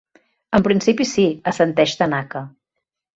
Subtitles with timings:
[0.59, 2.43] En principi sí —assenteix Tanaka—.